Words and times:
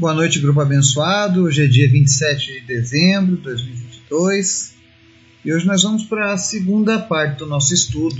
Boa 0.00 0.14
noite, 0.14 0.38
grupo 0.38 0.62
abençoado. 0.62 1.42
Hoje 1.42 1.62
é 1.62 1.66
dia 1.66 1.86
27 1.86 2.54
de 2.54 2.60
dezembro 2.62 3.36
de 3.36 3.42
2022 3.42 4.72
e 5.44 5.52
hoje 5.52 5.66
nós 5.66 5.82
vamos 5.82 6.04
para 6.04 6.32
a 6.32 6.38
segunda 6.38 6.98
parte 6.98 7.40
do 7.40 7.46
nosso 7.46 7.74
estudo 7.74 8.16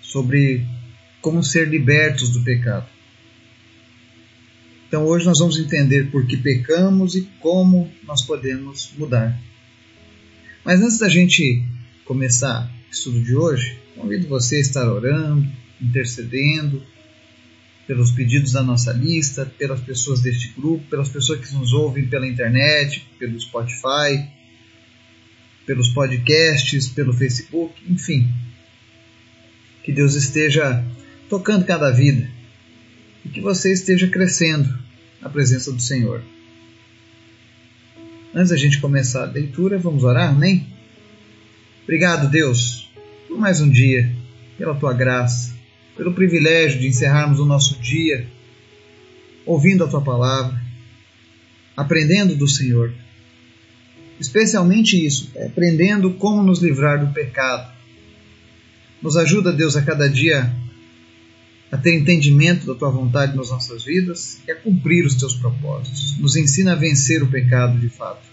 sobre 0.00 0.64
como 1.20 1.42
ser 1.42 1.66
libertos 1.68 2.30
do 2.30 2.40
pecado. 2.44 2.86
Então 4.86 5.04
hoje 5.06 5.26
nós 5.26 5.40
vamos 5.40 5.58
entender 5.58 6.08
por 6.12 6.24
que 6.24 6.36
pecamos 6.36 7.16
e 7.16 7.22
como 7.40 7.90
nós 8.06 8.22
podemos 8.22 8.92
mudar. 8.96 9.36
Mas 10.64 10.80
antes 10.80 11.00
da 11.00 11.08
gente 11.08 11.64
começar 12.04 12.72
o 12.88 12.92
estudo 12.92 13.20
de 13.24 13.34
hoje, 13.34 13.76
convido 13.96 14.28
você 14.28 14.54
a 14.54 14.60
estar 14.60 14.88
orando, 14.88 15.44
intercedendo 15.82 16.80
pelos 17.86 18.10
pedidos 18.10 18.52
da 18.52 18.62
nossa 18.62 18.92
lista, 18.92 19.46
pelas 19.58 19.80
pessoas 19.80 20.20
deste 20.20 20.48
grupo, 20.48 20.84
pelas 20.90 21.08
pessoas 21.08 21.46
que 21.46 21.54
nos 21.54 21.72
ouvem 21.72 22.06
pela 22.06 22.26
internet, 22.26 23.06
pelo 23.18 23.40
Spotify, 23.40 24.28
pelos 25.64 25.88
podcasts, 25.88 26.88
pelo 26.88 27.12
Facebook, 27.12 27.74
enfim. 27.88 28.28
Que 29.84 29.92
Deus 29.92 30.14
esteja 30.14 30.84
tocando 31.28 31.64
cada 31.64 31.90
vida 31.92 32.28
e 33.24 33.28
que 33.28 33.40
você 33.40 33.72
esteja 33.72 34.08
crescendo 34.08 34.76
na 35.20 35.28
presença 35.28 35.72
do 35.72 35.80
Senhor. 35.80 36.22
Antes 38.34 38.50
da 38.50 38.56
gente 38.56 38.80
começar 38.80 39.22
a 39.22 39.30
leitura, 39.30 39.78
vamos 39.78 40.02
orar, 40.02 40.30
amém? 40.30 40.66
Obrigado, 41.84 42.28
Deus, 42.28 42.90
por 43.28 43.38
mais 43.38 43.60
um 43.60 43.70
dia, 43.70 44.12
pela 44.58 44.74
tua 44.74 44.92
graça 44.92 45.55
pelo 45.96 46.12
privilégio 46.12 46.78
de 46.78 46.86
encerrarmos 46.86 47.40
o 47.40 47.46
nosso 47.46 47.78
dia 47.80 48.28
ouvindo 49.46 49.84
a 49.84 49.88
tua 49.88 50.02
palavra, 50.02 50.60
aprendendo 51.76 52.34
do 52.34 52.48
Senhor. 52.48 52.92
Especialmente 54.18 55.04
isso, 55.04 55.30
aprendendo 55.44 56.14
como 56.14 56.42
nos 56.42 56.60
livrar 56.60 57.04
do 57.04 57.12
pecado. 57.12 57.72
Nos 59.00 59.16
ajuda, 59.16 59.52
Deus, 59.52 59.76
a 59.76 59.82
cada 59.82 60.08
dia 60.08 60.52
a 61.70 61.76
ter 61.76 61.94
entendimento 61.94 62.66
da 62.66 62.74
tua 62.74 62.90
vontade 62.90 63.36
nas 63.36 63.50
nossas 63.50 63.84
vidas 63.84 64.40
e 64.46 64.52
a 64.52 64.56
cumprir 64.56 65.04
os 65.04 65.14
teus 65.14 65.34
propósitos. 65.34 66.16
Nos 66.18 66.36
ensina 66.36 66.72
a 66.72 66.76
vencer 66.76 67.22
o 67.22 67.28
pecado 67.28 67.78
de 67.78 67.88
fato. 67.88 68.26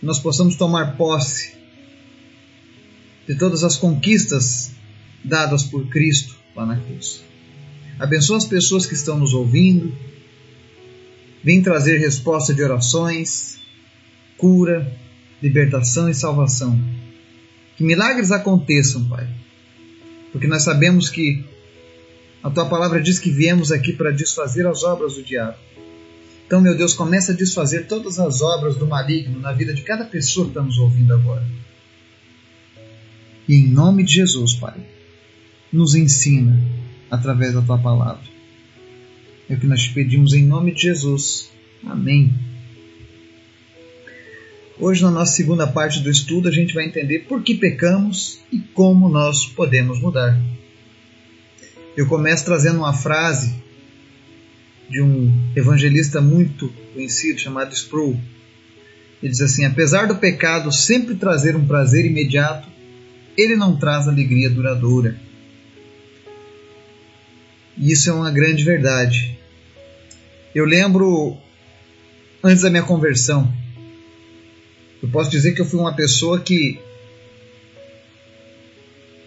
Que 0.00 0.06
nós 0.06 0.18
possamos 0.18 0.56
tomar 0.56 0.96
posse 0.96 1.54
de 3.26 3.34
todas 3.34 3.64
as 3.64 3.76
conquistas 3.76 4.72
dadas 5.24 5.64
por 5.64 5.86
Cristo 5.88 6.36
lá 6.56 6.64
na 6.64 6.76
cruz. 6.76 7.22
Abençoa 7.98 8.38
as 8.38 8.46
pessoas 8.46 8.86
que 8.86 8.94
estão 8.94 9.18
nos 9.18 9.34
ouvindo. 9.34 9.94
Vem 11.44 11.62
trazer 11.62 11.98
resposta 11.98 12.52
de 12.52 12.62
orações, 12.62 13.58
cura, 14.36 14.90
libertação 15.42 16.08
e 16.08 16.14
salvação. 16.14 16.78
Que 17.76 17.84
milagres 17.84 18.32
aconteçam, 18.32 19.04
Pai. 19.08 19.28
Porque 20.32 20.46
nós 20.46 20.64
sabemos 20.64 21.08
que 21.08 21.44
a 22.42 22.50
tua 22.50 22.66
palavra 22.66 23.00
diz 23.00 23.18
que 23.18 23.30
viemos 23.30 23.70
aqui 23.70 23.92
para 23.92 24.10
desfazer 24.10 24.66
as 24.66 24.82
obras 24.82 25.14
do 25.14 25.22
diabo. 25.22 25.58
Então, 26.46 26.60
meu 26.60 26.76
Deus, 26.76 26.94
começa 26.94 27.32
a 27.32 27.34
desfazer 27.34 27.86
todas 27.86 28.18
as 28.18 28.40
obras 28.40 28.76
do 28.76 28.86
maligno 28.86 29.40
na 29.40 29.52
vida 29.52 29.74
de 29.74 29.82
cada 29.82 30.04
pessoa 30.04 30.46
que 30.46 30.50
está 30.52 30.62
nos 30.62 30.78
ouvindo 30.78 31.12
agora. 31.12 31.46
E 33.48 33.56
em 33.56 33.68
nome 33.68 34.04
de 34.04 34.14
Jesus, 34.14 34.54
Pai 34.54 34.95
nos 35.72 35.94
ensina 35.94 36.60
através 37.10 37.54
da 37.54 37.62
tua 37.62 37.78
palavra. 37.78 38.24
É 39.48 39.54
o 39.54 39.60
que 39.60 39.66
nós 39.66 39.86
pedimos 39.88 40.32
em 40.32 40.44
nome 40.44 40.72
de 40.72 40.82
Jesus. 40.82 41.50
Amém. 41.84 42.32
Hoje, 44.78 45.02
na 45.02 45.10
nossa 45.10 45.32
segunda 45.32 45.66
parte 45.66 46.00
do 46.00 46.10
estudo, 46.10 46.48
a 46.48 46.52
gente 46.52 46.74
vai 46.74 46.84
entender 46.84 47.20
por 47.20 47.42
que 47.42 47.54
pecamos 47.54 48.40
e 48.52 48.58
como 48.58 49.08
nós 49.08 49.46
podemos 49.46 50.00
mudar. 50.00 50.38
Eu 51.96 52.06
começo 52.06 52.44
trazendo 52.44 52.78
uma 52.78 52.92
frase 52.92 53.54
de 54.90 55.00
um 55.00 55.32
evangelista 55.56 56.20
muito 56.20 56.68
conhecido 56.92 57.40
chamado 57.40 57.72
Sproul. 57.72 58.20
Ele 59.22 59.32
diz 59.32 59.40
assim: 59.40 59.64
Apesar 59.64 60.06
do 60.06 60.16
pecado 60.16 60.70
sempre 60.70 61.14
trazer 61.14 61.56
um 61.56 61.66
prazer 61.66 62.04
imediato, 62.04 62.68
ele 63.36 63.56
não 63.56 63.76
traz 63.76 64.06
alegria 64.06 64.50
duradoura. 64.50 65.18
E 67.76 67.92
isso 67.92 68.08
é 68.10 68.12
uma 68.12 68.30
grande 68.30 68.64
verdade. 68.64 69.38
Eu 70.54 70.64
lembro, 70.64 71.36
antes 72.42 72.62
da 72.62 72.70
minha 72.70 72.82
conversão, 72.82 73.52
eu 75.02 75.08
posso 75.10 75.30
dizer 75.30 75.52
que 75.52 75.60
eu 75.60 75.66
fui 75.66 75.78
uma 75.78 75.94
pessoa 75.94 76.40
que 76.40 76.80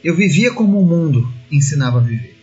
eu 0.04 0.16
vivia 0.16 0.52
como 0.52 0.80
o 0.80 0.86
mundo 0.86 1.32
ensinava 1.52 2.00
a 2.00 2.02
viver. 2.02 2.36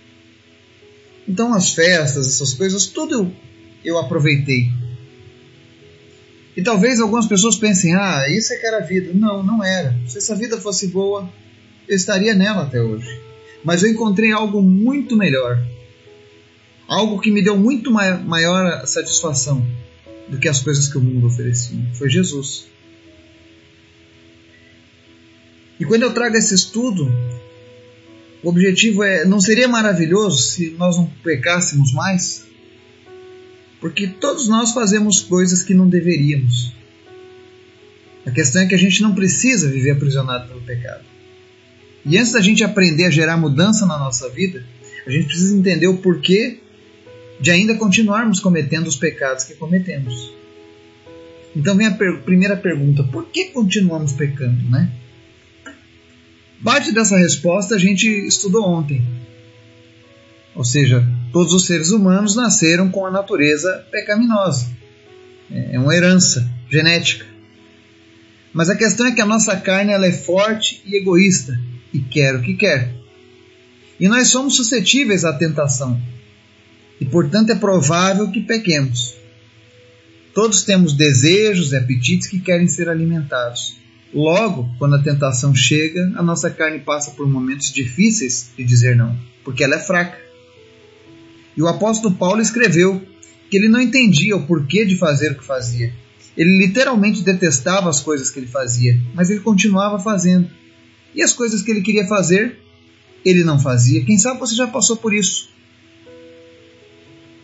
Então 1.28 1.52
as 1.52 1.72
festas, 1.72 2.28
essas 2.28 2.54
coisas, 2.54 2.86
tudo 2.86 3.14
eu, 3.14 3.32
eu 3.84 3.98
aproveitei. 3.98 4.70
E 6.56 6.62
talvez 6.62 7.00
algumas 7.00 7.26
pessoas 7.26 7.56
pensem, 7.56 7.94
ah, 7.94 8.26
isso 8.30 8.52
é 8.52 8.56
que 8.56 8.66
era 8.66 8.78
a 8.78 8.86
vida. 8.86 9.12
Não, 9.12 9.42
não 9.42 9.62
era. 9.62 9.94
Se 10.06 10.18
essa 10.18 10.34
vida 10.34 10.58
fosse 10.58 10.86
boa, 10.86 11.28
eu 11.88 11.96
estaria 11.96 12.34
nela 12.34 12.62
até 12.62 12.80
hoje. 12.80 13.20
Mas 13.64 13.82
eu 13.82 13.90
encontrei 13.90 14.32
algo 14.32 14.62
muito 14.62 15.16
melhor 15.16 15.62
algo 16.88 17.20
que 17.20 17.30
me 17.30 17.42
deu 17.42 17.56
muito 17.56 17.90
maior 17.90 18.86
satisfação 18.86 19.66
do 20.28 20.38
que 20.38 20.48
as 20.48 20.60
coisas 20.60 20.88
que 20.88 20.98
o 20.98 21.00
mundo 21.00 21.26
oferecia. 21.26 21.78
Foi 21.94 22.08
Jesus. 22.08 22.66
E 25.78 25.84
quando 25.84 26.02
eu 26.02 26.14
trago 26.14 26.36
esse 26.36 26.54
estudo, 26.54 27.12
o 28.42 28.48
objetivo 28.48 29.02
é: 29.02 29.24
não 29.24 29.40
seria 29.40 29.68
maravilhoso 29.68 30.42
se 30.42 30.70
nós 30.70 30.96
não 30.96 31.06
pecássemos 31.22 31.92
mais? 31.92 32.44
Porque 33.80 34.06
todos 34.06 34.48
nós 34.48 34.72
fazemos 34.72 35.20
coisas 35.20 35.62
que 35.62 35.74
não 35.74 35.88
deveríamos. 35.88 36.72
A 38.24 38.30
questão 38.30 38.62
é 38.62 38.66
que 38.66 38.74
a 38.74 38.78
gente 38.78 39.02
não 39.02 39.14
precisa 39.14 39.70
viver 39.70 39.92
aprisionado 39.92 40.48
pelo 40.48 40.60
pecado. 40.62 41.04
E 42.04 42.16
antes 42.16 42.32
da 42.32 42.40
gente 42.40 42.64
aprender 42.64 43.04
a 43.04 43.10
gerar 43.10 43.36
mudança 43.36 43.84
na 43.86 43.98
nossa 43.98 44.28
vida, 44.28 44.64
a 45.06 45.10
gente 45.10 45.26
precisa 45.26 45.56
entender 45.56 45.86
o 45.86 45.98
porquê 45.98 46.58
de 47.40 47.50
ainda 47.50 47.74
continuarmos 47.76 48.40
cometendo 48.40 48.86
os 48.86 48.96
pecados 48.96 49.44
que 49.44 49.54
cometemos. 49.54 50.32
Então 51.54 51.76
vem 51.76 51.86
a 51.86 51.92
per 51.92 52.20
primeira 52.22 52.56
pergunta: 52.56 53.02
por 53.04 53.26
que 53.26 53.46
continuamos 53.46 54.12
pecando, 54.12 54.68
né? 54.70 54.90
Parte 56.62 56.92
dessa 56.92 57.16
resposta 57.16 57.74
a 57.74 57.78
gente 57.78 58.08
estudou 58.26 58.66
ontem. 58.66 59.02
Ou 60.54 60.64
seja, 60.64 61.06
todos 61.32 61.52
os 61.52 61.66
seres 61.66 61.90
humanos 61.90 62.34
nasceram 62.34 62.90
com 62.90 63.04
a 63.06 63.10
natureza 63.10 63.86
pecaminosa. 63.90 64.66
É 65.50 65.78
uma 65.78 65.94
herança 65.94 66.50
genética. 66.70 67.26
Mas 68.52 68.70
a 68.70 68.74
questão 68.74 69.06
é 69.06 69.12
que 69.12 69.20
a 69.20 69.26
nossa 69.26 69.54
carne 69.56 69.92
ela 69.92 70.06
é 70.06 70.12
forte 70.12 70.82
e 70.86 70.96
egoísta 70.96 71.60
e 71.92 72.00
quer 72.00 72.34
o 72.34 72.40
que 72.40 72.54
quer. 72.54 72.94
E 74.00 74.08
nós 74.08 74.28
somos 74.28 74.56
suscetíveis 74.56 75.24
à 75.24 75.32
tentação 75.32 76.00
e, 77.00 77.04
portanto, 77.04 77.50
é 77.50 77.54
provável 77.54 78.30
que 78.30 78.40
pequemos. 78.40 79.14
Todos 80.34 80.62
temos 80.62 80.92
desejos 80.92 81.72
e 81.72 81.76
apetites 81.76 82.28
que 82.28 82.38
querem 82.38 82.68
ser 82.68 82.88
alimentados. 82.88 83.76
Logo, 84.12 84.68
quando 84.78 84.96
a 84.96 85.02
tentação 85.02 85.54
chega, 85.54 86.12
a 86.16 86.22
nossa 86.22 86.50
carne 86.50 86.78
passa 86.80 87.10
por 87.10 87.28
momentos 87.28 87.72
difíceis 87.72 88.50
de 88.56 88.64
dizer 88.64 88.96
não, 88.96 89.16
porque 89.44 89.64
ela 89.64 89.76
é 89.76 89.80
fraca. 89.80 90.18
E 91.56 91.62
o 91.62 91.68
apóstolo 91.68 92.14
Paulo 92.14 92.40
escreveu 92.40 93.02
que 93.50 93.56
ele 93.56 93.68
não 93.68 93.80
entendia 93.80 94.36
o 94.36 94.46
porquê 94.46 94.84
de 94.84 94.96
fazer 94.96 95.32
o 95.32 95.34
que 95.36 95.44
fazia. 95.44 95.92
Ele 96.36 96.58
literalmente 96.58 97.22
detestava 97.22 97.88
as 97.88 98.00
coisas 98.00 98.30
que 98.30 98.38
ele 98.38 98.46
fazia, 98.46 99.00
mas 99.14 99.30
ele 99.30 99.40
continuava 99.40 99.98
fazendo. 99.98 100.50
E 101.14 101.22
as 101.22 101.32
coisas 101.32 101.62
que 101.62 101.70
ele 101.70 101.80
queria 101.80 102.06
fazer, 102.06 102.58
ele 103.24 103.42
não 103.42 103.58
fazia. 103.58 104.04
Quem 104.04 104.18
sabe 104.18 104.38
você 104.38 104.54
já 104.54 104.66
passou 104.66 104.96
por 104.96 105.14
isso. 105.14 105.48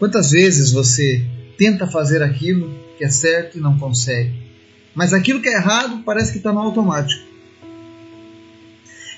Quantas 0.02 0.32
vezes 0.32 0.72
você 0.72 1.24
tenta 1.56 1.86
fazer 1.86 2.24
aquilo 2.24 2.74
que 2.98 3.04
é 3.04 3.08
certo 3.08 3.56
e 3.56 3.60
não 3.60 3.78
consegue? 3.78 4.32
Mas 4.96 5.12
aquilo 5.14 5.40
que 5.40 5.48
é 5.48 5.52
errado 5.52 6.02
parece 6.04 6.32
que 6.32 6.38
está 6.38 6.52
no 6.52 6.58
automático. 6.58 7.24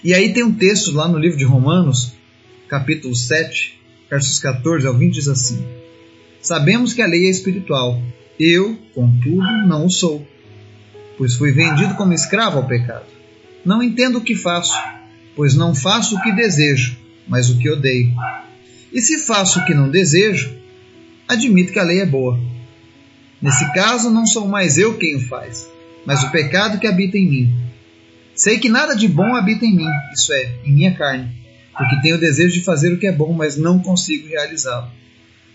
E 0.05 0.13
aí 0.13 0.35
tem 0.35 0.43
um 0.43 0.53
texto 0.53 0.93
lá 0.93 1.09
no 1.09 1.17
livro 1.17 1.39
de 1.39 1.45
Romanos, 1.47 2.13
capítulo 2.69 3.17
7, 3.17 3.81
versos 4.11 4.39
14 4.39 4.87
ao 4.87 4.93
20, 4.93 5.15
diz 5.15 5.27
assim: 5.27 5.67
Sabemos 6.43 6.93
que 6.93 7.01
a 7.01 7.07
lei 7.07 7.29
é 7.29 7.31
espiritual, 7.31 8.03
eu, 8.39 8.77
contudo, 8.95 9.67
não 9.67 9.87
o 9.87 9.91
sou, 9.91 10.29
pois 11.17 11.35
fui 11.35 11.51
vendido 11.51 11.95
como 11.95 12.13
escravo 12.13 12.59
ao 12.59 12.67
pecado. 12.67 13.07
Não 13.65 13.83
entendo 13.83 14.19
o 14.19 14.23
que 14.23 14.35
faço, 14.35 14.75
pois 15.35 15.55
não 15.55 15.75
faço 15.75 16.15
o 16.15 16.21
que 16.21 16.31
desejo, 16.31 16.95
mas 17.27 17.49
o 17.49 17.57
que 17.57 17.71
odeio. 17.71 18.13
E 18.93 19.01
se 19.01 19.19
faço 19.21 19.61
o 19.61 19.65
que 19.65 19.73
não 19.73 19.89
desejo, 19.89 20.63
admito 21.29 21.73
que 21.73 21.79
a 21.79 21.85
lei 21.85 22.01
é 22.01 22.07
boa. 22.07 22.39
Nesse 23.41 23.73
caso, 23.73 24.11
não 24.11 24.27
sou 24.27 24.49
mais 24.49 24.79
eu 24.79 24.97
quem 24.97 25.17
o 25.17 25.21
faz, 25.21 25.69
mas 26.07 26.23
o 26.23 26.31
pecado 26.31 26.79
que 26.79 26.87
habita 26.87 27.19
em 27.19 27.29
mim. 27.29 27.55
Sei 28.35 28.59
que 28.59 28.69
nada 28.69 28.95
de 28.95 29.07
bom 29.07 29.35
habita 29.35 29.65
em 29.65 29.77
mim, 29.77 29.89
isso 30.13 30.33
é, 30.33 30.57
em 30.65 30.73
minha 30.73 30.95
carne, 30.95 31.31
porque 31.77 32.01
tenho 32.01 32.17
o 32.17 32.21
desejo 32.21 32.55
de 32.55 32.65
fazer 32.65 32.93
o 32.93 32.99
que 32.99 33.07
é 33.07 33.13
bom, 33.13 33.33
mas 33.33 33.57
não 33.57 33.79
consigo 33.79 34.29
realizá-lo. 34.29 34.91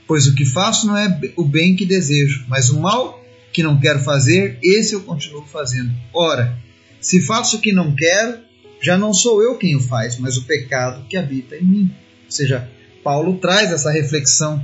Pois 0.08 0.28
o 0.28 0.36
que 0.36 0.46
faço 0.46 0.88
não 0.88 0.98
é 0.98 1.20
o 1.36 1.44
bem 1.44 1.76
que 1.76 1.86
desejo, 1.86 2.46
mas 2.48 2.70
o 2.70 2.80
mal 2.80 3.24
que 3.52 3.64
não 3.64 3.80
quero 3.80 4.00
fazer, 4.00 4.58
esse 4.64 4.94
eu 4.94 5.02
continuo 5.02 5.46
fazendo. 5.46 5.92
Ora, 6.14 6.58
se 7.02 7.22
faço 7.22 7.58
o 7.58 7.62
que 7.62 7.72
não 7.72 7.96
quero, 7.96 8.40
já 8.82 8.98
não 8.98 9.14
sou 9.14 9.42
eu 9.42 9.58
quem 9.58 9.76
o 9.76 9.80
faz, 9.80 10.18
mas 10.18 10.38
o 10.38 10.44
pecado 10.44 11.06
que 11.08 11.18
habita 11.18 11.56
em 11.56 11.64
mim. 11.64 11.92
Ou 12.26 12.32
seja, 12.32 12.70
Paulo 13.04 13.38
traz 13.38 13.72
essa 13.72 13.92
reflexão 13.92 14.64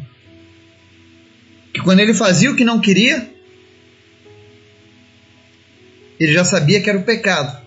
que 1.75 1.81
quando 1.81 1.99
ele 1.99 2.13
fazia 2.13 2.49
o 2.49 2.55
que 2.55 2.63
não 2.63 2.79
queria, 2.79 3.29
ele 6.17 6.31
já 6.31 6.45
sabia 6.45 6.81
que 6.81 6.89
era 6.89 6.97
o 6.97 7.03
pecado 7.03 7.61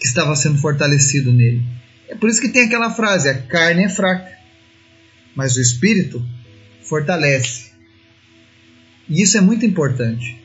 que 0.00 0.08
estava 0.08 0.34
sendo 0.34 0.58
fortalecido 0.58 1.32
nele. 1.32 1.62
É 2.08 2.16
por 2.16 2.28
isso 2.28 2.40
que 2.40 2.48
tem 2.48 2.64
aquela 2.64 2.90
frase: 2.90 3.28
a 3.28 3.40
carne 3.40 3.84
é 3.84 3.88
fraca, 3.88 4.36
mas 5.36 5.56
o 5.56 5.60
espírito 5.60 6.20
fortalece. 6.82 7.70
E 9.08 9.22
isso 9.22 9.38
é 9.38 9.40
muito 9.40 9.64
importante. 9.64 10.36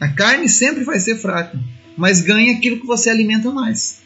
A 0.00 0.08
carne 0.08 0.48
sempre 0.48 0.82
vai 0.82 0.98
ser 0.98 1.16
fraca, 1.16 1.60
mas 1.94 2.22
ganha 2.22 2.56
aquilo 2.56 2.80
que 2.80 2.86
você 2.86 3.10
alimenta 3.10 3.50
mais. 3.50 4.02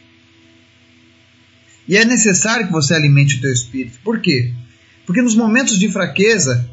E 1.87 1.97
é 1.97 2.05
necessário 2.05 2.67
que 2.67 2.73
você 2.73 2.95
alimente 2.95 3.37
o 3.37 3.41
teu 3.41 3.53
espírito. 3.53 4.01
Por 4.03 4.21
quê? 4.21 4.53
Porque 5.09 5.23
nos 5.23 5.35
momentos 5.35 5.79
de 5.79 5.89
fraqueza, 5.89 6.69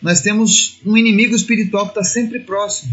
nós 0.00 0.20
temos 0.20 0.78
um 0.86 0.96
inimigo 0.96 1.34
espiritual 1.34 1.86
que 1.86 1.98
está 1.98 2.04
sempre 2.04 2.38
próximo. 2.38 2.92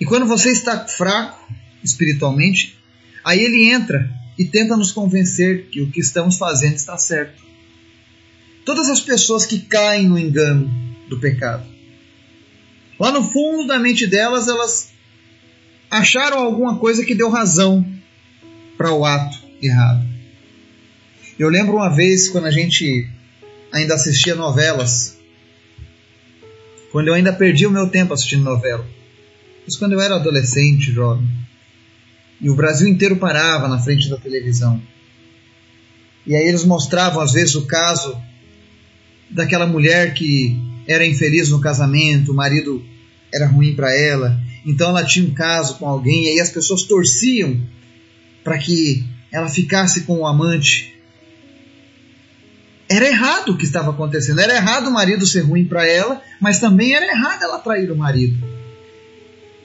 E 0.00 0.04
quando 0.04 0.26
você 0.26 0.50
está 0.50 0.88
fraco 0.88 1.54
espiritualmente, 1.84 2.76
aí 3.24 3.38
ele 3.38 3.70
entra 3.70 4.12
e 4.36 4.44
tenta 4.44 4.76
nos 4.76 4.90
convencer 4.90 5.66
que 5.66 5.80
o 5.80 5.88
que 5.88 6.00
estamos 6.00 6.36
fazendo 6.36 6.74
está 6.74 6.98
certo. 6.98 7.40
Todas 8.64 8.90
as 8.90 9.00
pessoas 9.00 9.46
que 9.46 9.60
caem 9.60 10.08
no 10.08 10.18
engano 10.18 10.68
do 11.08 11.20
pecado, 11.20 11.64
lá 12.98 13.12
no 13.12 13.22
fundo 13.22 13.68
da 13.68 13.78
mente 13.78 14.04
delas, 14.04 14.48
elas 14.48 14.90
acharam 15.88 16.40
alguma 16.40 16.76
coisa 16.76 17.04
que 17.04 17.14
deu 17.14 17.30
razão 17.30 17.86
para 18.76 18.92
o 18.92 19.04
ato 19.04 19.38
errado. 19.62 20.11
Eu 21.38 21.48
lembro 21.48 21.76
uma 21.76 21.88
vez 21.88 22.28
quando 22.28 22.46
a 22.46 22.50
gente 22.50 23.08
ainda 23.72 23.94
assistia 23.94 24.34
novelas, 24.34 25.18
quando 26.90 27.08
eu 27.08 27.14
ainda 27.14 27.32
perdia 27.32 27.68
o 27.68 27.72
meu 27.72 27.88
tempo 27.88 28.12
assistindo 28.12 28.44
novela. 28.44 28.86
Isso 29.66 29.78
quando 29.78 29.92
eu 29.92 30.00
era 30.00 30.16
adolescente, 30.16 30.92
jovem. 30.92 31.26
E 32.40 32.50
o 32.50 32.54
Brasil 32.54 32.88
inteiro 32.88 33.16
parava 33.16 33.68
na 33.68 33.80
frente 33.80 34.10
da 34.10 34.16
televisão. 34.16 34.82
E 36.26 36.36
aí 36.36 36.46
eles 36.46 36.64
mostravam 36.64 37.22
às 37.22 37.32
vezes 37.32 37.54
o 37.54 37.66
caso 37.66 38.20
daquela 39.30 39.66
mulher 39.66 40.12
que 40.12 40.56
era 40.86 41.06
infeliz 41.06 41.48
no 41.48 41.60
casamento, 41.60 42.32
o 42.32 42.34
marido 42.34 42.84
era 43.32 43.46
ruim 43.46 43.74
para 43.74 43.96
ela, 43.96 44.38
então 44.64 44.90
ela 44.90 45.04
tinha 45.04 45.26
um 45.26 45.32
caso 45.32 45.78
com 45.78 45.88
alguém 45.88 46.24
e 46.24 46.28
aí 46.30 46.40
as 46.40 46.50
pessoas 46.50 46.82
torciam 46.82 47.60
para 48.44 48.58
que 48.58 49.04
ela 49.30 49.48
ficasse 49.48 50.02
com 50.02 50.18
o 50.18 50.26
amante. 50.26 50.91
Era 52.92 53.08
errado 53.08 53.52
o 53.52 53.56
que 53.56 53.64
estava 53.64 53.90
acontecendo. 53.90 54.38
Era 54.38 54.54
errado 54.54 54.88
o 54.88 54.92
marido 54.92 55.24
ser 55.24 55.40
ruim 55.40 55.64
para 55.64 55.88
ela, 55.88 56.22
mas 56.38 56.60
também 56.60 56.92
era 56.92 57.06
errado 57.06 57.42
ela 57.42 57.58
trair 57.58 57.90
o 57.90 57.96
marido. 57.96 58.36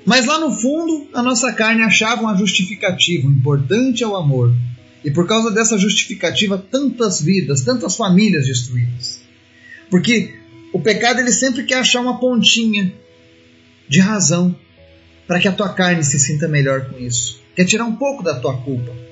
Mas 0.05 0.25
lá 0.25 0.39
no 0.39 0.49
fundo, 0.49 1.09
a 1.13 1.21
nossa 1.21 1.51
carne 1.51 1.83
achava 1.83 2.21
uma 2.21 2.37
justificativa. 2.37 3.27
O 3.27 3.31
importante 3.31 4.01
é 4.01 4.07
o 4.07 4.15
amor. 4.15 4.55
E 5.03 5.11
por 5.11 5.27
causa 5.27 5.51
dessa 5.51 5.77
justificativa, 5.77 6.57
tantas 6.57 7.21
vidas, 7.21 7.63
tantas 7.63 7.97
famílias 7.97 8.47
destruídas. 8.47 9.19
Porque 9.89 10.33
o 10.71 10.79
pecado 10.79 11.19
ele 11.19 11.33
sempre 11.33 11.63
quer 11.63 11.79
achar 11.79 11.99
uma 11.99 12.21
pontinha 12.21 12.93
de 13.89 13.99
razão 13.99 14.55
para 15.27 15.41
que 15.41 15.49
a 15.49 15.51
tua 15.51 15.73
carne 15.73 16.01
se 16.01 16.17
sinta 16.17 16.47
melhor 16.47 16.89
com 16.89 16.97
isso. 16.97 17.41
Quer 17.53 17.65
tirar 17.65 17.83
um 17.83 17.97
pouco 17.97 18.23
da 18.23 18.39
tua 18.39 18.55
culpa. 18.61 19.06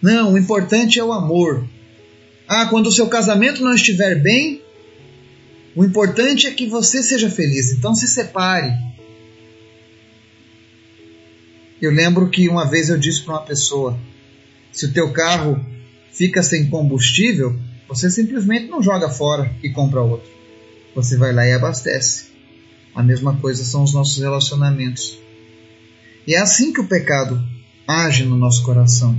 Não, 0.00 0.32
o 0.32 0.38
importante 0.38 0.98
é 0.98 1.04
o 1.04 1.12
amor. 1.12 1.66
Ah, 2.46 2.66
quando 2.66 2.86
o 2.86 2.92
seu 2.92 3.08
casamento 3.08 3.62
não 3.62 3.74
estiver 3.74 4.14
bem, 4.14 4.62
o 5.74 5.84
importante 5.84 6.46
é 6.46 6.50
que 6.50 6.66
você 6.66 7.02
seja 7.02 7.28
feliz. 7.28 7.72
Então 7.72 7.94
se 7.94 8.08
separe. 8.08 8.72
Eu 11.80 11.92
lembro 11.92 12.28
que 12.28 12.48
uma 12.48 12.68
vez 12.68 12.88
eu 12.88 12.98
disse 12.98 13.22
para 13.22 13.34
uma 13.34 13.42
pessoa: 13.42 13.98
se 14.72 14.86
o 14.86 14.92
teu 14.92 15.12
carro 15.12 15.64
fica 16.10 16.42
sem 16.42 16.68
combustível, 16.68 17.58
você 17.88 18.10
simplesmente 18.10 18.66
não 18.66 18.82
joga 18.82 19.08
fora 19.08 19.54
e 19.62 19.70
compra 19.70 20.00
outro. 20.00 20.30
Você 20.94 21.16
vai 21.16 21.32
lá 21.32 21.46
e 21.46 21.52
abastece. 21.52 22.26
A 22.94 23.02
mesma 23.02 23.36
coisa 23.36 23.64
são 23.64 23.84
os 23.84 23.94
nossos 23.94 24.18
relacionamentos. 24.18 25.18
E 26.26 26.34
é 26.34 26.38
assim 26.38 26.72
que 26.72 26.80
o 26.80 26.88
pecado 26.88 27.40
age 27.86 28.24
no 28.24 28.36
nosso 28.36 28.64
coração. 28.64 29.16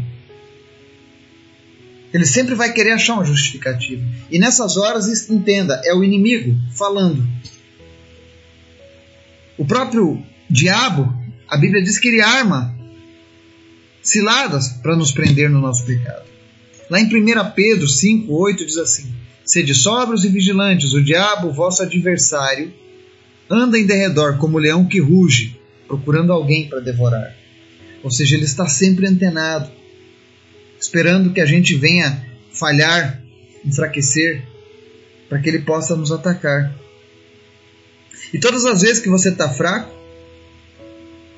Ele 2.13 2.25
sempre 2.25 2.55
vai 2.55 2.73
querer 2.73 2.91
achar 2.91 3.13
uma 3.13 3.25
justificativa. 3.25 4.03
E 4.31 4.39
nessas 4.39 4.77
horas, 4.77 5.29
entenda, 5.29 5.79
é 5.85 5.93
o 5.93 6.03
inimigo 6.03 6.55
falando. 6.71 7.27
O 9.57 9.65
próprio 9.65 10.23
diabo, 10.49 11.13
a 11.47 11.57
Bíblia 11.57 11.83
diz 11.83 11.99
que 11.99 12.07
ele 12.07 12.21
arma 12.21 12.75
ciladas 14.01 14.69
para 14.69 14.95
nos 14.95 15.11
prender 15.11 15.49
no 15.49 15.61
nosso 15.61 15.85
pecado. 15.85 16.25
Lá 16.89 16.99
em 16.99 17.05
1 17.05 17.51
Pedro 17.53 17.87
5, 17.87 18.33
8 18.33 18.65
diz 18.65 18.77
assim: 18.77 19.13
Sede 19.45 19.75
sóbrios 19.75 20.23
e 20.23 20.29
vigilantes, 20.29 20.93
o 20.93 21.03
diabo, 21.03 21.51
vosso 21.51 21.83
adversário, 21.83 22.73
anda 23.49 23.77
em 23.77 23.85
derredor 23.85 24.37
como 24.37 24.57
leão 24.57 24.85
que 24.85 24.99
ruge, 24.99 25.59
procurando 25.87 26.33
alguém 26.33 26.67
para 26.67 26.79
devorar. 26.79 27.35
Ou 28.03 28.09
seja, 28.09 28.35
ele 28.35 28.45
está 28.45 28.67
sempre 28.67 29.05
antenado 29.05 29.69
esperando 30.79 31.33
que 31.33 31.41
a 31.41 31.45
gente 31.45 31.75
venha 31.75 32.25
falhar, 32.51 33.21
enfraquecer, 33.65 34.43
para 35.27 35.39
que 35.39 35.49
ele 35.49 35.59
possa 35.59 35.95
nos 35.95 36.11
atacar. 36.11 36.73
E 38.33 38.39
todas 38.39 38.65
as 38.65 38.81
vezes 38.81 38.99
que 38.99 39.09
você 39.09 39.29
está 39.29 39.49
fraco, 39.49 39.93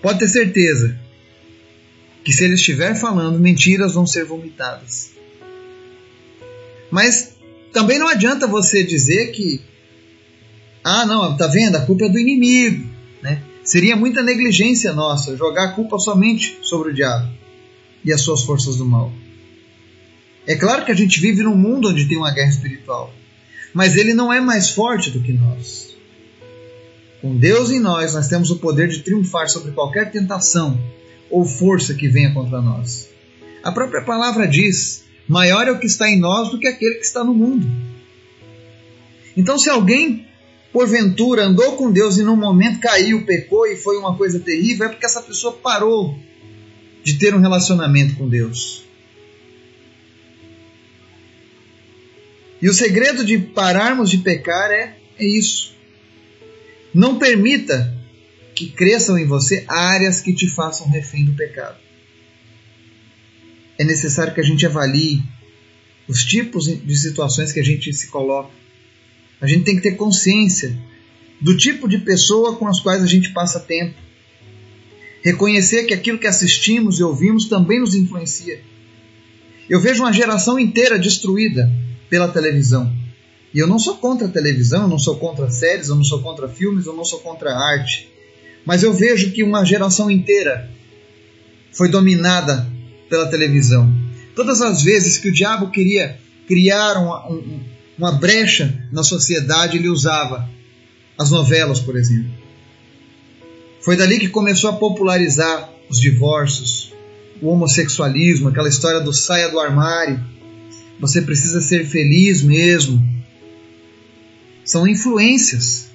pode 0.01 0.19
ter 0.19 0.27
certeza 0.27 0.97
que 2.23 2.31
se 2.31 2.43
ele 2.43 2.53
estiver 2.53 2.95
falando, 2.95 3.39
mentiras 3.39 3.93
vão 3.93 4.05
ser 4.05 4.25
vomitadas. 4.25 5.11
Mas 6.89 7.35
também 7.73 7.97
não 7.97 8.07
adianta 8.07 8.45
você 8.45 8.83
dizer 8.83 9.31
que 9.31 9.61
ah, 10.83 11.05
não, 11.05 11.37
tá 11.37 11.47
vendo? 11.47 11.75
A 11.75 11.85
culpa 11.85 12.05
é 12.05 12.09
do 12.09 12.17
inimigo, 12.17 12.89
né? 13.21 13.43
Seria 13.63 13.95
muita 13.95 14.23
negligência 14.23 14.93
nossa 14.93 15.37
jogar 15.37 15.65
a 15.65 15.71
culpa 15.73 15.99
somente 15.99 16.57
sobre 16.63 16.91
o 16.91 16.93
diabo 16.93 17.31
e 18.03 18.11
as 18.11 18.21
suas 18.21 18.41
forças 18.41 18.77
do 18.77 18.85
mal. 18.85 19.11
É 20.47 20.55
claro 20.55 20.85
que 20.85 20.91
a 20.91 20.95
gente 20.95 21.19
vive 21.19 21.43
num 21.43 21.55
mundo 21.55 21.89
onde 21.89 22.07
tem 22.07 22.17
uma 22.17 22.31
guerra 22.31 22.49
espiritual, 22.49 23.13
mas 23.73 23.95
ele 23.95 24.13
não 24.13 24.33
é 24.33 24.41
mais 24.41 24.69
forte 24.69 25.11
do 25.11 25.21
que 25.21 25.33
nós. 25.33 25.95
Com 27.21 27.37
Deus 27.37 27.69
em 27.69 27.79
nós, 27.79 28.15
nós 28.15 28.27
temos 28.27 28.49
o 28.49 28.57
poder 28.57 28.87
de 28.87 28.99
triunfar 28.99 29.47
sobre 29.47 29.71
qualquer 29.71 30.11
tentação 30.11 30.79
ou 31.29 31.45
força 31.45 31.93
que 31.93 32.07
venha 32.07 32.33
contra 32.33 32.61
nós. 32.61 33.07
A 33.63 33.71
própria 33.71 34.01
palavra 34.01 34.47
diz: 34.47 35.03
maior 35.27 35.67
é 35.67 35.71
o 35.71 35.79
que 35.79 35.85
está 35.85 36.09
em 36.09 36.19
nós 36.19 36.49
do 36.49 36.59
que 36.59 36.67
aquele 36.67 36.95
que 36.95 37.05
está 37.05 37.23
no 37.23 37.33
mundo. 37.33 37.67
Então, 39.37 39.57
se 39.59 39.69
alguém 39.69 40.25
porventura 40.73 41.45
andou 41.45 41.73
com 41.73 41.91
Deus 41.91 42.17
e 42.17 42.23
num 42.23 42.35
momento 42.35 42.79
caiu, 42.79 43.25
pecou 43.25 43.67
e 43.67 43.75
foi 43.75 43.97
uma 43.97 44.15
coisa 44.15 44.39
terrível, 44.39 44.87
é 44.87 44.89
porque 44.89 45.05
essa 45.05 45.21
pessoa 45.21 45.53
parou 45.53 46.17
de 47.03 47.17
ter 47.17 47.35
um 47.35 47.39
relacionamento 47.39 48.15
com 48.15 48.27
Deus. 48.27 48.83
E 52.61 52.69
o 52.69 52.73
segredo 52.73 53.25
de 53.25 53.39
pararmos 53.39 54.09
de 54.09 54.19
pecar 54.19 54.69
é, 54.69 54.95
é 55.17 55.25
isso. 55.25 55.73
Não 56.93 57.17
permita 57.17 57.97
que 58.53 58.67
cresçam 58.67 59.17
em 59.17 59.25
você 59.25 59.65
áreas 59.67 60.21
que 60.21 60.33
te 60.33 60.47
façam 60.47 60.87
refém 60.87 61.25
do 61.25 61.33
pecado. 61.33 61.77
É 63.79 63.83
necessário 63.83 64.33
que 64.33 64.41
a 64.41 64.43
gente 64.43 64.65
avalie 64.65 65.23
os 66.07 66.23
tipos 66.23 66.65
de 66.65 66.95
situações 66.97 67.51
que 67.51 67.59
a 67.59 67.63
gente 67.63 67.91
se 67.93 68.07
coloca. 68.07 68.51
A 69.39 69.47
gente 69.47 69.63
tem 69.63 69.75
que 69.75 69.81
ter 69.81 69.95
consciência 69.95 70.77
do 71.39 71.57
tipo 71.57 71.87
de 71.87 71.97
pessoa 71.97 72.55
com 72.57 72.67
as 72.67 72.79
quais 72.79 73.01
a 73.01 73.07
gente 73.07 73.31
passa 73.31 73.59
tempo. 73.59 73.95
Reconhecer 75.23 75.85
que 75.85 75.93
aquilo 75.93 76.19
que 76.19 76.27
assistimos 76.27 76.99
e 76.99 77.03
ouvimos 77.03 77.47
também 77.47 77.79
nos 77.79 77.95
influencia. 77.95 78.61
Eu 79.67 79.79
vejo 79.79 80.03
uma 80.03 80.13
geração 80.13 80.59
inteira 80.59 80.99
destruída 80.99 81.71
pela 82.11 82.27
televisão. 82.27 82.93
E 83.53 83.59
eu 83.59 83.67
não 83.67 83.79
sou 83.79 83.95
contra 83.95 84.27
a 84.27 84.29
televisão, 84.29 84.83
eu 84.83 84.87
não 84.89 84.99
sou 84.99 85.15
contra 85.15 85.49
séries, 85.49 85.87
eu 85.87 85.95
não 85.95 86.03
sou 86.03 86.21
contra 86.21 86.49
filmes, 86.49 86.85
eu 86.85 86.93
não 86.93 87.05
sou 87.05 87.19
contra 87.19 87.55
arte. 87.57 88.11
Mas 88.65 88.83
eu 88.83 88.93
vejo 88.93 89.31
que 89.31 89.41
uma 89.41 89.63
geração 89.65 90.11
inteira 90.11 90.69
foi 91.71 91.87
dominada 91.89 92.67
pela 93.09 93.27
televisão. 93.27 93.89
Todas 94.35 94.61
as 94.61 94.83
vezes 94.83 95.17
que 95.17 95.29
o 95.29 95.33
diabo 95.33 95.71
queria 95.71 96.19
criar 96.47 96.97
uma, 96.97 97.27
uma 97.97 98.11
brecha 98.11 98.87
na 98.91 99.03
sociedade, 99.03 99.77
ele 99.77 99.87
usava 99.87 100.49
as 101.17 101.31
novelas, 101.31 101.79
por 101.79 101.95
exemplo. 101.95 102.31
Foi 103.81 103.95
dali 103.95 104.19
que 104.19 104.27
começou 104.27 104.69
a 104.69 104.73
popularizar 104.73 105.69
os 105.89 105.99
divórcios, 105.99 106.93
o 107.41 107.47
homossexualismo, 107.47 108.49
aquela 108.49 108.69
história 108.69 108.99
do 108.99 109.13
saia 109.13 109.49
do 109.49 109.59
armário. 109.59 110.19
Você 111.01 111.23
precisa 111.23 111.59
ser 111.59 111.83
feliz 111.87 112.43
mesmo. 112.43 113.03
São 114.63 114.87
influências. 114.87 115.89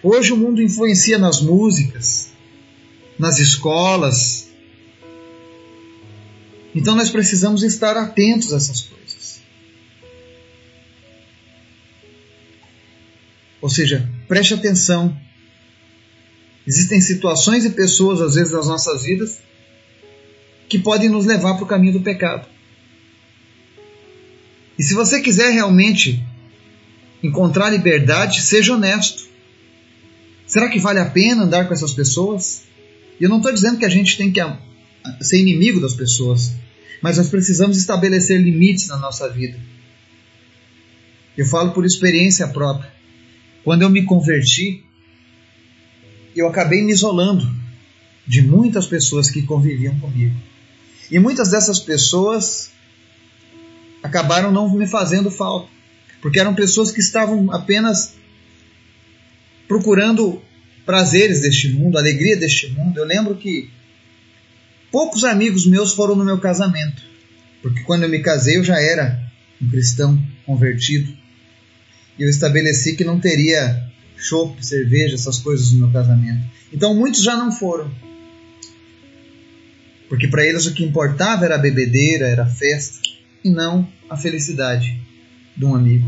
Hoje 0.00 0.32
o 0.32 0.36
mundo 0.36 0.62
influencia 0.62 1.18
nas 1.18 1.42
músicas, 1.42 2.28
nas 3.18 3.40
escolas. 3.40 4.48
Então 6.72 6.94
nós 6.94 7.10
precisamos 7.10 7.64
estar 7.64 7.96
atentos 7.96 8.52
a 8.52 8.56
essas 8.56 8.82
coisas. 8.82 9.40
Ou 13.60 13.68
seja, 13.68 14.08
preste 14.28 14.54
atenção. 14.54 15.20
Existem 16.64 17.00
situações 17.00 17.64
e 17.64 17.70
pessoas, 17.70 18.20
às 18.20 18.36
vezes, 18.36 18.52
nas 18.52 18.68
nossas 18.68 19.02
vidas 19.02 19.40
que 20.68 20.78
podem 20.78 21.08
nos 21.08 21.26
levar 21.26 21.54
para 21.54 21.64
o 21.64 21.66
caminho 21.66 21.94
do 21.94 22.00
pecado. 22.00 22.51
E 24.82 24.84
se 24.84 24.94
você 24.94 25.20
quiser 25.20 25.52
realmente 25.52 26.20
encontrar 27.22 27.70
liberdade, 27.70 28.42
seja 28.42 28.74
honesto. 28.74 29.28
Será 30.44 30.68
que 30.68 30.80
vale 30.80 30.98
a 30.98 31.08
pena 31.08 31.44
andar 31.44 31.68
com 31.68 31.72
essas 31.72 31.92
pessoas? 31.92 32.64
E 33.20 33.22
eu 33.22 33.30
não 33.30 33.36
estou 33.36 33.52
dizendo 33.52 33.78
que 33.78 33.84
a 33.84 33.88
gente 33.88 34.16
tem 34.16 34.32
que 34.32 34.40
ser 35.20 35.38
inimigo 35.38 35.80
das 35.80 35.94
pessoas, 35.94 36.50
mas 37.00 37.16
nós 37.16 37.28
precisamos 37.28 37.78
estabelecer 37.78 38.42
limites 38.42 38.88
na 38.88 38.96
nossa 38.96 39.28
vida. 39.28 39.56
Eu 41.38 41.46
falo 41.46 41.70
por 41.70 41.86
experiência 41.86 42.48
própria. 42.48 42.92
Quando 43.62 43.82
eu 43.82 43.88
me 43.88 44.04
converti, 44.04 44.82
eu 46.34 46.48
acabei 46.48 46.82
me 46.82 46.90
isolando 46.90 47.48
de 48.26 48.42
muitas 48.42 48.88
pessoas 48.88 49.30
que 49.30 49.42
conviviam 49.42 49.96
comigo. 50.00 50.34
E 51.08 51.20
muitas 51.20 51.52
dessas 51.52 51.78
pessoas 51.78 52.71
acabaram 54.02 54.50
não 54.50 54.72
me 54.74 54.86
fazendo 54.86 55.30
falta 55.30 55.68
porque 56.22 56.38
eram 56.38 56.54
pessoas 56.54 56.92
que 56.92 57.00
estavam 57.00 57.52
apenas 57.52 58.14
procurando 59.66 60.40
prazeres 60.86 61.40
deste 61.40 61.68
mundo, 61.68 61.98
alegria 61.98 62.36
deste 62.36 62.68
mundo. 62.68 62.96
Eu 62.96 63.04
lembro 63.04 63.34
que 63.34 63.68
poucos 64.90 65.24
amigos 65.24 65.66
meus 65.66 65.92
foram 65.92 66.14
no 66.14 66.24
meu 66.24 66.38
casamento, 66.38 67.02
porque 67.60 67.80
quando 67.82 68.04
eu 68.04 68.08
me 68.08 68.20
casei 68.20 68.56
eu 68.56 68.64
já 68.64 68.80
era 68.80 69.20
um 69.60 69.68
cristão 69.68 70.22
convertido. 70.46 71.12
E 72.16 72.22
eu 72.22 72.28
estabeleci 72.28 72.94
que 72.94 73.04
não 73.04 73.18
teria 73.18 73.90
chopp, 74.16 74.64
cerveja, 74.64 75.16
essas 75.16 75.40
coisas 75.40 75.72
no 75.72 75.80
meu 75.80 75.90
casamento. 75.90 76.46
Então 76.72 76.94
muitos 76.94 77.20
já 77.22 77.36
não 77.36 77.50
foram. 77.50 77.90
Porque 80.08 80.28
para 80.28 80.46
eles 80.46 80.66
o 80.66 80.74
que 80.74 80.84
importava 80.84 81.46
era 81.46 81.56
a 81.56 81.58
bebedeira, 81.58 82.28
era 82.28 82.44
a 82.44 82.46
festa, 82.46 83.00
e 83.44 83.50
não 83.50 83.88
a 84.08 84.16
felicidade 84.16 85.00
de 85.56 85.64
um 85.64 85.74
amigo. 85.74 86.06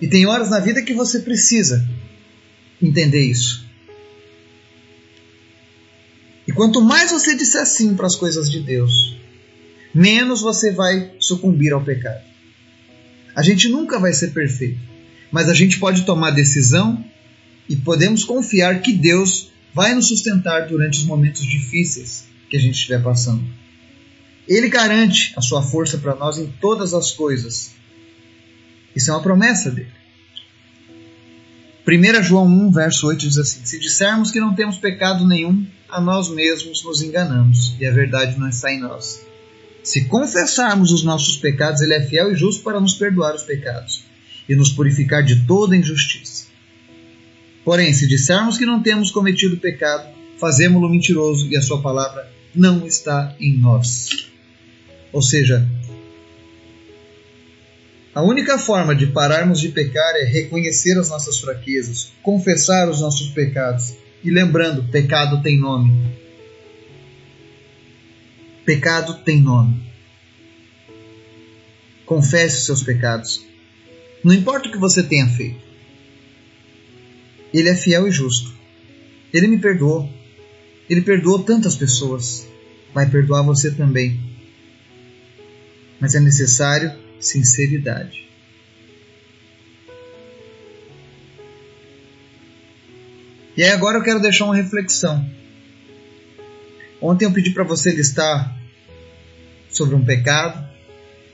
E 0.00 0.06
tem 0.06 0.26
horas 0.26 0.50
na 0.50 0.60
vida 0.60 0.82
que 0.82 0.94
você 0.94 1.20
precisa 1.20 1.88
entender 2.80 3.24
isso. 3.24 3.66
E 6.46 6.52
quanto 6.52 6.80
mais 6.80 7.10
você 7.10 7.36
disser 7.36 7.66
sim 7.66 7.94
para 7.94 8.06
as 8.06 8.16
coisas 8.16 8.50
de 8.50 8.60
Deus, 8.60 9.16
menos 9.94 10.40
você 10.40 10.72
vai 10.72 11.12
sucumbir 11.18 11.72
ao 11.72 11.84
pecado. 11.84 12.22
A 13.34 13.42
gente 13.42 13.68
nunca 13.68 13.98
vai 13.98 14.12
ser 14.12 14.28
perfeito, 14.28 14.80
mas 15.30 15.48
a 15.48 15.54
gente 15.54 15.78
pode 15.78 16.02
tomar 16.02 16.30
decisão 16.30 17.04
e 17.68 17.76
podemos 17.76 18.24
confiar 18.24 18.80
que 18.80 18.92
Deus 18.92 19.50
vai 19.74 19.94
nos 19.94 20.08
sustentar 20.08 20.66
durante 20.66 20.98
os 20.98 21.04
momentos 21.04 21.42
difíceis 21.42 22.24
que 22.48 22.56
a 22.56 22.60
gente 22.60 22.74
estiver 22.74 23.02
passando. 23.02 23.44
Ele 24.48 24.68
garante 24.68 25.34
a 25.36 25.40
sua 25.40 25.62
força 25.62 25.98
para 25.98 26.14
nós 26.14 26.38
em 26.38 26.46
todas 26.60 26.94
as 26.94 27.12
coisas 27.12 27.78
isso 28.98 29.12
é 29.12 29.14
uma 29.14 29.22
promessa 29.22 29.70
dele. 29.70 29.92
1 31.86 32.22
João 32.24 32.46
1, 32.46 32.72
verso 32.72 33.06
8 33.06 33.18
diz 33.20 33.38
assim: 33.38 33.64
Se 33.64 33.78
dissermos 33.78 34.32
que 34.32 34.40
não 34.40 34.56
temos 34.56 34.76
pecado 34.76 35.24
nenhum, 35.24 35.64
a 35.88 36.00
nós 36.00 36.28
mesmos 36.28 36.84
nos 36.84 37.00
enganamos 37.00 37.76
e 37.78 37.86
a 37.86 37.92
verdade 37.92 38.36
não 38.40 38.48
está 38.48 38.72
em 38.72 38.80
nós. 38.80 39.24
Se 39.84 40.06
confessarmos 40.06 40.90
os 40.90 41.04
nossos 41.04 41.36
pecados, 41.36 41.80
Ele 41.80 41.94
é 41.94 42.00
fiel 42.00 42.32
e 42.32 42.34
justo 42.34 42.64
para 42.64 42.80
nos 42.80 42.94
perdoar 42.94 43.36
os 43.36 43.44
pecados 43.44 44.04
e 44.48 44.56
nos 44.56 44.70
purificar 44.70 45.22
de 45.22 45.46
toda 45.46 45.76
injustiça. 45.76 46.46
Porém, 47.64 47.92
se 47.92 48.08
dissermos 48.08 48.58
que 48.58 48.66
não 48.66 48.82
temos 48.82 49.12
cometido 49.12 49.58
pecado, 49.58 50.08
fazemos-lo 50.38 50.90
mentiroso 50.90 51.46
e 51.48 51.56
a 51.56 51.62
Sua 51.62 51.80
palavra 51.80 52.28
não 52.52 52.84
está 52.84 53.34
em 53.38 53.56
nós. 53.56 54.27
Ou 55.12 55.22
seja, 55.22 55.66
a 58.14 58.22
única 58.22 58.58
forma 58.58 58.96
de 58.96 59.06
pararmos 59.06 59.60
de 59.60 59.68
pecar 59.68 60.16
é 60.16 60.24
reconhecer 60.24 60.98
as 60.98 61.08
nossas 61.08 61.38
fraquezas, 61.38 62.10
confessar 62.22 62.88
os 62.88 63.00
nossos 63.00 63.28
pecados. 63.28 63.94
E 64.24 64.30
lembrando, 64.30 64.90
pecado 64.90 65.40
tem 65.40 65.56
nome. 65.56 65.92
Pecado 68.64 69.22
tem 69.24 69.40
nome. 69.40 69.80
Confesse 72.04 72.56
os 72.56 72.66
seus 72.66 72.82
pecados. 72.82 73.46
Não 74.24 74.34
importa 74.34 74.68
o 74.68 74.72
que 74.72 74.78
você 74.78 75.02
tenha 75.02 75.28
feito. 75.28 75.60
Ele 77.54 77.68
é 77.68 77.76
fiel 77.76 78.08
e 78.08 78.10
justo. 78.10 78.52
Ele 79.32 79.46
me 79.46 79.58
perdoou. 79.58 80.12
Ele 80.90 81.02
perdoou 81.02 81.44
tantas 81.44 81.76
pessoas. 81.76 82.48
Vai 82.92 83.08
perdoar 83.08 83.42
você 83.42 83.70
também. 83.70 84.18
Mas 86.00 86.14
é 86.14 86.20
necessário 86.20 86.92
sinceridade. 87.20 88.28
E 93.56 93.64
aí 93.64 93.70
agora 93.70 93.98
eu 93.98 94.02
quero 94.02 94.20
deixar 94.20 94.44
uma 94.44 94.54
reflexão. 94.54 95.28
Ontem 97.02 97.24
eu 97.24 97.32
pedi 97.32 97.50
para 97.50 97.64
você 97.64 97.90
listar 97.90 98.56
sobre 99.68 99.96
um 99.96 100.04
pecado. 100.04 100.64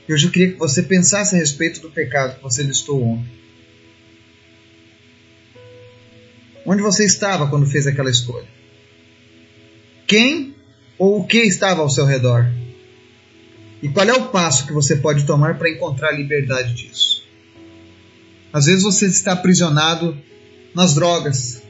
E 0.07 0.13
hoje 0.13 0.25
eu 0.25 0.31
queria 0.31 0.53
que 0.53 0.57
você 0.57 0.81
pensasse 0.81 1.35
a 1.35 1.37
respeito 1.37 1.81
do 1.81 1.91
pecado 1.91 2.37
que 2.37 2.43
você 2.43 2.63
listou 2.63 3.03
ontem. 3.03 3.31
Onde 6.65 6.81
você 6.81 7.05
estava 7.05 7.47
quando 7.47 7.67
fez 7.67 7.85
aquela 7.85 8.09
escolha? 8.09 8.47
Quem 10.07 10.55
ou 10.97 11.19
o 11.19 11.27
que 11.27 11.39
estava 11.39 11.81
ao 11.81 11.89
seu 11.89 12.05
redor? 12.05 12.51
E 13.85 13.89
qual 13.89 14.09
é 14.09 14.13
o 14.13 14.29
passo 14.29 14.65
que 14.65 14.73
você 14.73 14.95
pode 14.95 15.27
tomar 15.27 15.59
para 15.59 15.69
encontrar 15.69 16.09
a 16.09 16.11
liberdade 16.11 16.73
disso? 16.73 17.23
Às 18.51 18.65
vezes 18.65 18.81
você 18.81 19.05
está 19.05 19.33
aprisionado 19.33 20.17
nas 20.73 20.95
drogas. 20.95 21.61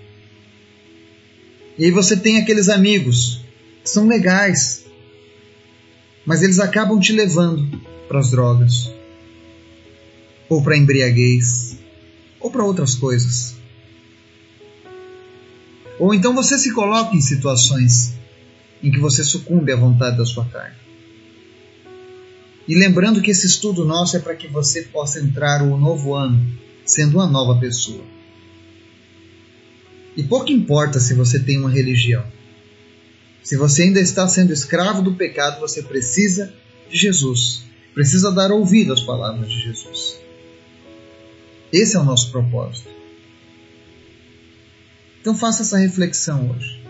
E 1.77 1.83
aí 1.83 1.91
você 1.91 2.15
tem 2.15 2.37
aqueles 2.37 2.69
amigos 2.69 3.41
que 3.83 3.89
são 3.89 4.07
legais, 4.07 4.85
mas 6.25 6.41
eles 6.41 6.57
acabam 6.57 6.97
te 7.01 7.11
levando 7.11 7.81
para 8.07 8.19
as 8.19 8.31
drogas, 8.31 8.89
ou 10.47 10.63
para 10.63 10.77
embriaguez, 10.77 11.79
ou 12.39 12.49
para 12.49 12.63
outras 12.63 12.95
coisas. 12.95 13.57
Ou 15.99 16.13
então 16.13 16.33
você 16.33 16.57
se 16.57 16.73
coloca 16.73 17.13
em 17.13 17.19
situações 17.19 18.13
em 18.81 18.89
que 18.89 19.01
você 19.01 19.21
sucumbe 19.21 19.73
à 19.73 19.75
vontade 19.75 20.17
da 20.17 20.25
sua 20.25 20.45
carne. 20.45 20.84
E 22.67 22.75
lembrando 22.75 23.21
que 23.21 23.31
esse 23.31 23.45
estudo 23.45 23.85
nosso 23.85 24.17
é 24.17 24.19
para 24.19 24.35
que 24.35 24.47
você 24.47 24.83
possa 24.83 25.19
entrar 25.19 25.61
o 25.61 25.77
novo 25.77 26.13
ano 26.13 26.45
sendo 26.85 27.17
uma 27.17 27.27
nova 27.27 27.59
pessoa. 27.59 28.03
E 30.17 30.23
pouco 30.23 30.51
importa 30.51 30.99
se 30.99 31.13
você 31.13 31.39
tem 31.39 31.57
uma 31.59 31.69
religião. 31.69 32.25
Se 33.43 33.55
você 33.55 33.83
ainda 33.83 33.99
está 33.99 34.27
sendo 34.27 34.53
escravo 34.53 35.01
do 35.01 35.13
pecado, 35.13 35.59
você 35.59 35.83
precisa 35.83 36.53
de 36.89 36.97
Jesus. 36.97 37.63
Precisa 37.93 38.31
dar 38.31 38.51
ouvido 38.51 38.93
às 38.93 39.01
palavras 39.01 39.49
de 39.49 39.61
Jesus. 39.61 40.17
Esse 41.71 41.95
é 41.95 41.99
o 41.99 42.03
nosso 42.03 42.31
propósito. 42.31 42.89
Então 45.21 45.35
faça 45.35 45.63
essa 45.63 45.77
reflexão 45.77 46.51
hoje. 46.51 46.81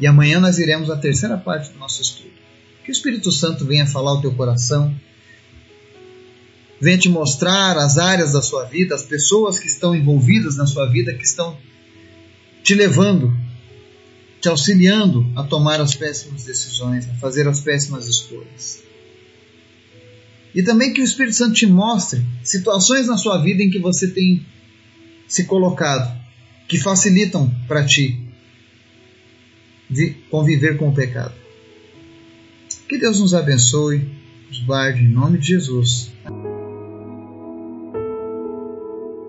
E 0.00 0.06
amanhã 0.06 0.40
nós 0.40 0.58
iremos 0.58 0.90
à 0.90 0.96
terceira 0.96 1.36
parte 1.36 1.72
do 1.72 1.78
nosso 1.78 2.02
estudo. 2.02 2.43
Que 2.84 2.90
o 2.90 2.92
Espírito 2.92 3.32
Santo 3.32 3.64
venha 3.64 3.86
falar 3.86 4.12
ao 4.12 4.20
teu 4.20 4.32
coração 4.34 4.94
venha 6.84 6.98
te 6.98 7.08
mostrar 7.08 7.78
as 7.78 7.96
áreas 7.96 8.32
da 8.32 8.42
sua 8.42 8.64
vida, 8.64 8.94
as 8.94 9.02
pessoas 9.02 9.58
que 9.58 9.66
estão 9.66 9.96
envolvidas 9.96 10.56
na 10.56 10.66
sua 10.66 10.86
vida, 10.86 11.14
que 11.14 11.24
estão 11.24 11.56
te 12.62 12.74
levando, 12.74 13.34
te 14.38 14.48
auxiliando 14.48 15.26
a 15.34 15.42
tomar 15.42 15.80
as 15.80 15.94
péssimas 15.94 16.44
decisões, 16.44 17.08
a 17.08 17.14
fazer 17.14 17.48
as 17.48 17.60
péssimas 17.60 18.06
escolhas. 18.06 18.82
E 20.54 20.62
também 20.62 20.92
que 20.92 21.00
o 21.00 21.04
Espírito 21.04 21.36
Santo 21.36 21.54
te 21.54 21.66
mostre 21.66 22.22
situações 22.42 23.06
na 23.06 23.16
sua 23.16 23.38
vida 23.38 23.62
em 23.62 23.70
que 23.70 23.78
você 23.78 24.08
tem 24.08 24.44
se 25.26 25.44
colocado, 25.44 26.14
que 26.68 26.78
facilitam 26.78 27.50
para 27.66 27.84
ti 27.84 28.20
conviver 30.30 30.76
com 30.76 30.88
o 30.88 30.94
pecado. 30.94 31.43
Que 32.94 33.00
Deus 33.00 33.18
nos 33.18 33.34
abençoe, 33.34 34.08
nos 34.48 34.60
guarde 34.60 35.02
em 35.02 35.08
nome 35.08 35.36
de 35.36 35.48
Jesus. 35.48 36.12